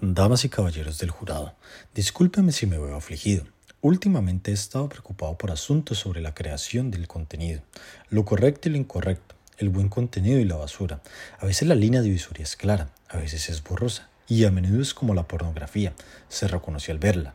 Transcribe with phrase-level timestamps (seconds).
[0.00, 1.56] Damas y caballeros del jurado,
[1.92, 3.44] discúlpeme si me veo afligido.
[3.80, 7.62] Últimamente he estado preocupado por asuntos sobre la creación del contenido,
[8.08, 11.02] lo correcto y lo incorrecto, el buen contenido y la basura.
[11.40, 14.94] A veces la línea divisoria es clara, a veces es borrosa, y a menudo es
[14.94, 15.94] como la pornografía,
[16.28, 17.34] se reconoce al verla.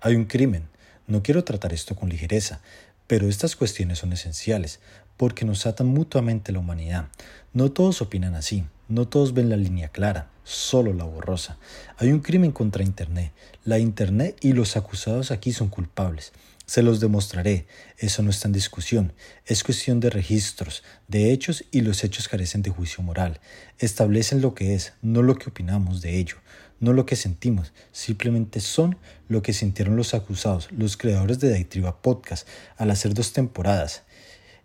[0.00, 0.68] Hay un crimen,
[1.08, 2.60] no quiero tratar esto con ligereza,
[3.08, 4.78] pero estas cuestiones son esenciales,
[5.16, 7.08] porque nos atan mutuamente la humanidad.
[7.52, 11.58] No todos opinan así, no todos ven la línea clara, solo la borrosa.
[11.98, 13.32] Hay un crimen contra Internet.
[13.64, 16.32] La Internet y los acusados aquí son culpables.
[16.64, 17.66] Se los demostraré.
[17.98, 19.12] Eso no está en discusión.
[19.44, 23.40] Es cuestión de registros, de hechos y los hechos carecen de juicio moral.
[23.78, 26.36] Establecen lo que es, no lo que opinamos de ello,
[26.80, 27.72] no lo que sentimos.
[27.92, 28.96] Simplemente son
[29.28, 34.02] lo que sintieron los acusados, los creadores de Daitriba Podcast, al hacer dos temporadas.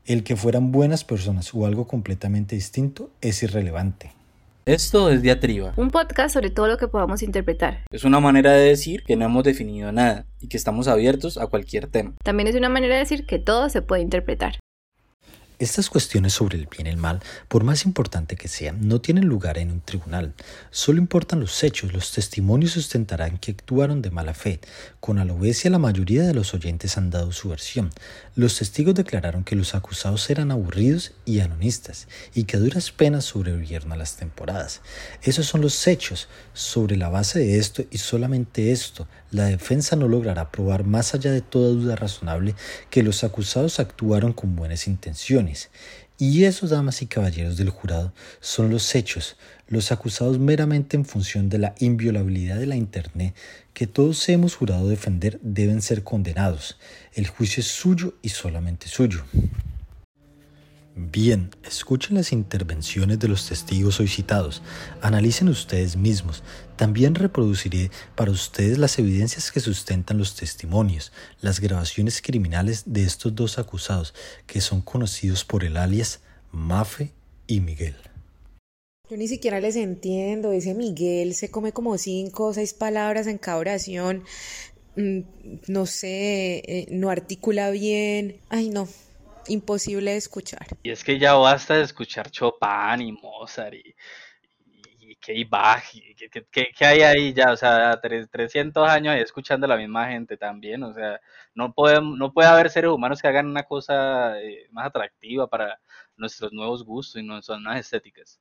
[0.05, 4.22] El que fueran buenas personas o algo completamente distinto es irrelevante.
[4.65, 5.73] Esto es Diatriba.
[5.75, 7.83] Un podcast sobre todo lo que podamos interpretar.
[7.91, 11.47] Es una manera de decir que no hemos definido nada y que estamos abiertos a
[11.47, 12.13] cualquier tema.
[12.23, 14.59] También es una manera de decir que todo se puede interpretar.
[15.63, 19.27] Estas cuestiones sobre el bien y el mal, por más importante que sean, no tienen
[19.27, 20.33] lugar en un tribunal.
[20.71, 24.59] Solo importan los hechos, los testimonios sustentarán que actuaron de mala fe.
[24.99, 27.91] Con alobecia la mayoría de los oyentes han dado su versión.
[28.35, 33.23] Los testigos declararon que los acusados eran aburridos y anonistas, y que a duras penas
[33.23, 34.81] sobrevivieron a las temporadas.
[35.21, 36.27] Esos son los hechos.
[36.51, 41.31] Sobre la base de esto y solamente esto, la defensa no logrará probar más allá
[41.31, 42.53] de toda duda razonable
[42.89, 45.52] que los acusados actuaron con buenas intenciones
[46.17, 49.35] y esos, damas y caballeros del jurado, son los hechos,
[49.67, 53.35] los acusados meramente en función de la inviolabilidad de la Internet
[53.73, 56.77] que todos hemos jurado defender deben ser condenados.
[57.13, 59.23] El juicio es suyo y solamente suyo.
[60.95, 64.61] Bien, escuchen las intervenciones de los testigos hoy citados,
[65.01, 66.43] analicen ustedes mismos.
[66.75, 73.33] También reproduciré para ustedes las evidencias que sustentan los testimonios, las grabaciones criminales de estos
[73.33, 74.13] dos acusados,
[74.45, 76.19] que son conocidos por el alias
[76.51, 77.11] Mafe
[77.47, 77.95] y Miguel.
[79.09, 83.39] Yo ni siquiera les entiendo, ese Miguel se come como cinco o seis palabras en
[83.39, 84.23] cada oración,
[84.95, 85.19] mm,
[85.69, 88.87] no sé, eh, no articula bien, ay no,
[89.47, 90.65] imposible de escuchar.
[90.83, 93.95] Y es que ya basta de escuchar Chopin y Mozart y,
[94.99, 95.83] y, y Bach,
[96.51, 97.51] ¿qué, hay ahí ya?
[97.51, 101.19] O sea, 300 años ahí escuchando a la misma gente también, o sea,
[101.53, 105.79] no, podemos, no puede haber seres humanos que hagan una cosa eh, más atractiva para
[106.17, 108.39] nuestros nuevos gustos y nuestras nuevas estéticas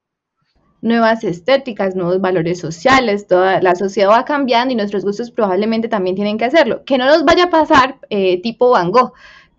[0.82, 6.16] nuevas estéticas, nuevos valores sociales, toda la sociedad va cambiando y nuestros gustos probablemente también
[6.16, 6.84] tienen que hacerlo.
[6.84, 9.12] Que no nos vaya a pasar eh, tipo Van Gogh,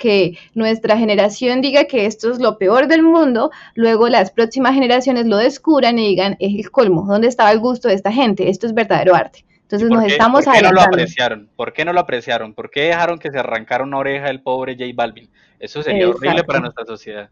[0.04, 5.26] que nuestra generación diga que esto es lo peor del mundo, luego las próximas generaciones
[5.28, 8.50] lo descubran y digan, es el colmo, ¿dónde estaba el gusto de esta gente?
[8.50, 9.46] Esto es verdadero arte.
[9.62, 11.50] Entonces nos estamos ¿por qué no lo apreciaron?
[11.56, 12.54] ¿Por qué no lo apreciaron?
[12.54, 15.30] ¿Por qué dejaron que se arrancara una oreja del pobre J Balvin?
[15.58, 17.30] Eso sería horrible para nuestra sociedad.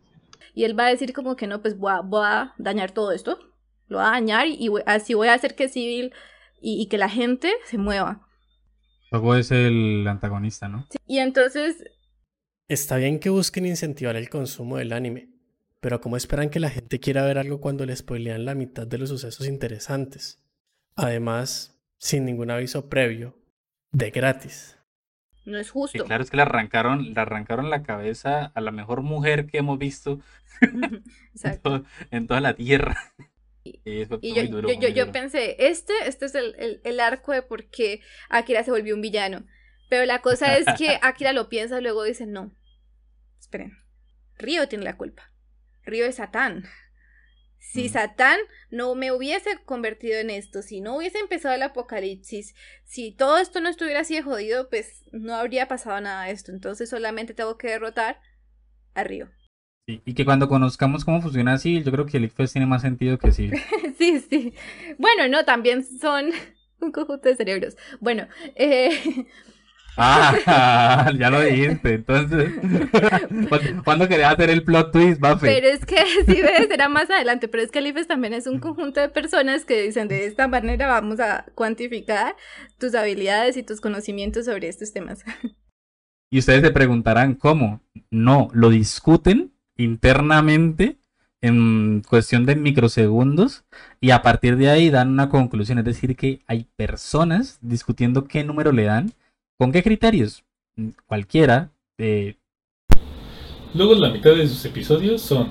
[0.53, 1.91] Y él va a decir como que no, pues voy
[2.23, 3.37] a, dañar todo esto,
[3.89, 6.13] lo va a dañar y, así voy a hacer que civil
[6.61, 8.21] y, que la gente se mueva.
[9.11, 10.87] Luego es el antagonista, ¿no?
[11.05, 11.83] y entonces
[12.71, 15.27] Está bien que busquen incentivar el consumo del anime,
[15.81, 18.97] pero ¿cómo esperan que la gente quiera ver algo cuando les spoilean la mitad de
[18.97, 20.41] los sucesos interesantes?
[20.95, 23.37] Además, sin ningún aviso previo,
[23.91, 24.77] de gratis.
[25.43, 26.05] No es justo.
[26.05, 29.77] claro, es que le arrancaron, le arrancaron la cabeza a la mejor mujer que hemos
[29.77, 30.21] visto
[32.11, 32.95] en, toda la tierra.
[33.65, 34.05] Y,
[34.93, 37.99] yo, pensé, este, este es el, el arco de por qué
[38.29, 39.43] Akira se volvió un villano.
[39.89, 42.55] Pero la cosa es que Akira lo piensa y luego dice, no,
[43.41, 43.77] esperen,
[44.37, 45.31] Río tiene la culpa.
[45.83, 46.63] Río es Satán.
[47.59, 47.89] Si mm.
[47.89, 53.37] Satán no me hubiese convertido en esto, si no hubiese empezado el apocalipsis, si todo
[53.37, 56.51] esto no estuviera así de jodido, pues no habría pasado nada de esto.
[56.51, 58.19] Entonces solamente tengo que derrotar
[58.93, 59.29] a Río.
[59.87, 63.17] y que cuando conozcamos cómo funciona así, yo creo que el ICFES tiene más sentido
[63.17, 63.51] que sí.
[63.97, 64.53] sí, sí.
[64.97, 66.31] Bueno, no, también son
[66.79, 67.75] un conjunto de cerebros.
[67.99, 68.89] Bueno, eh,
[69.97, 71.95] Ah, ya lo dijiste.
[71.95, 72.53] Entonces,
[73.83, 75.47] ¿cuándo querías hacer el plot twist, Buffy?
[75.47, 77.47] Pero es que sí ves, será más adelante.
[77.47, 80.47] Pero es que el IFES también es un conjunto de personas que dicen de esta
[80.47, 82.35] manera vamos a cuantificar
[82.77, 85.23] tus habilidades y tus conocimientos sobre estos temas.
[86.29, 87.81] Y ustedes se preguntarán cómo.
[88.09, 90.99] No, lo discuten internamente
[91.41, 93.65] en cuestión de microsegundos
[93.99, 95.79] y a partir de ahí dan una conclusión.
[95.79, 99.11] Es decir, que hay personas discutiendo qué número le dan
[99.57, 100.43] ¿Con qué criterios?
[101.05, 101.71] Cualquiera.
[103.73, 105.49] Luego la mitad de sus episodios son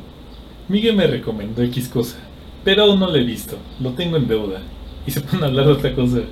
[0.71, 2.19] Miguel me recomendó X cosa,
[2.63, 4.63] pero aún no lo he visto, lo tengo en deuda.
[5.05, 6.23] Y se pone a hablar de otra cosa.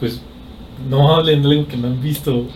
[0.00, 0.20] pues
[0.88, 2.48] no hablen de algo que no han visto.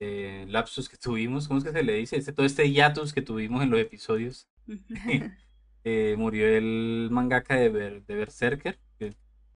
[0.00, 2.16] Eh, lapsus que tuvimos, ¿cómo es que se le dice?
[2.16, 4.48] Este, todo este hiatus que tuvimos en los episodios.
[5.82, 9.14] Eh, murió el mangaka de, de Berserker, que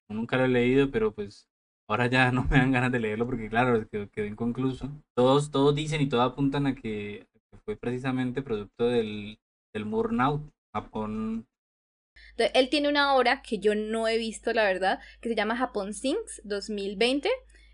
[0.08, 1.50] nunca lo he leído, pero pues
[1.88, 4.90] ahora ya no me dan ganas de leerlo porque claro, quedó, inconcluso.
[5.14, 7.26] Todos, todos dicen y todos apuntan a que,
[7.64, 9.38] fue precisamente producto del,
[9.72, 10.42] del Murnaut,
[10.74, 11.46] Japón.
[12.36, 15.94] Él tiene una obra que yo no he visto, la verdad, que se llama Japón
[15.94, 17.30] Sinks 2020.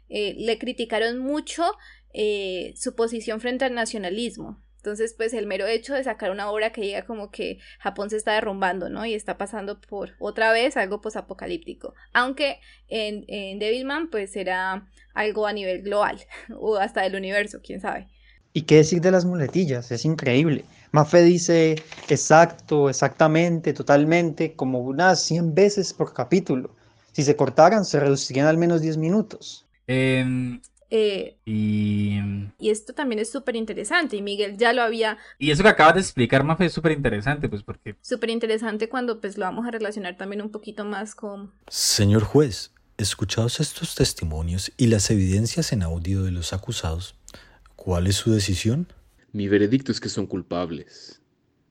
[0.09, 1.65] Eh, le criticaron mucho
[2.13, 4.63] eh, su posición frente al nacionalismo.
[4.81, 8.17] Entonces, pues el mero hecho de sacar una obra que diga como que Japón se
[8.17, 9.05] está derrumbando, ¿no?
[9.05, 11.95] Y está pasando por otra vez algo posapocalíptico.
[12.15, 16.19] Aunque en, en Devilman, pues será algo a nivel global
[16.59, 18.09] o hasta del universo, quién sabe.
[18.55, 19.93] ¿Y qué decir de las muletillas?
[19.93, 20.65] Es increíble.
[20.93, 21.77] Mafe dice
[22.09, 26.75] exacto, exactamente, totalmente, como unas 100 veces por capítulo.
[27.13, 29.67] Si se cortaran, se reducirían al menos 10 minutos.
[29.87, 30.25] Eh,
[30.91, 32.19] eh, y...
[32.59, 32.71] y...
[32.71, 35.19] esto también es súper interesante y Miguel ya lo había...
[35.39, 37.97] Y eso que acabas de explicar, Mafe, es súper interesante, pues porque...
[38.03, 41.53] Súper interesante cuando pues lo vamos a relacionar también un poquito más con...
[41.69, 47.15] Señor juez, escuchados estos testimonios y las evidencias en audio de los acusados,
[47.77, 48.93] ¿cuál es su decisión?
[49.33, 51.23] Mi veredicto es que son culpables,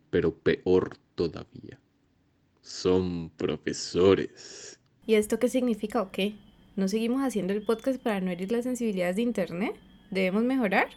[0.10, 1.80] pero peor todavía,
[2.62, 4.80] son profesores.
[5.06, 6.36] ¿Y esto qué significa o qué?
[6.80, 9.76] ¿No seguimos haciendo el podcast para no herir las sensibilidades de Internet?
[10.12, 10.88] ¿Debemos mejorar?